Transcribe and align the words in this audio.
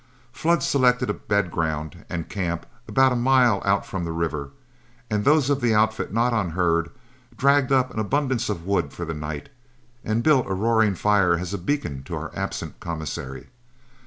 Flood 0.31 0.63
selected 0.63 1.11
a 1.11 1.13
bed 1.13 1.51
ground 1.51 2.05
and 2.09 2.27
camp 2.27 2.65
about 2.87 3.11
a 3.11 3.15
mile 3.15 3.61
out 3.63 3.85
from 3.85 4.03
the 4.03 4.11
river, 4.11 4.49
and 5.11 5.23
those 5.23 5.51
of 5.51 5.61
the 5.61 5.75
outfit 5.75 6.11
not 6.11 6.33
on 6.33 6.49
herd 6.57 6.89
dragged 7.37 7.71
up 7.71 7.93
an 7.93 7.99
abundance 7.99 8.49
of 8.49 8.65
wood 8.65 8.91
for 8.93 9.05
the 9.05 9.13
night, 9.13 9.49
and 10.03 10.23
built 10.23 10.47
a 10.47 10.55
roaring 10.55 10.95
fire 10.95 11.35
as 11.37 11.53
a 11.53 11.57
beacon 11.59 12.01
to 12.05 12.15
our 12.15 12.31
absent 12.35 12.79
commissary. 12.79 13.49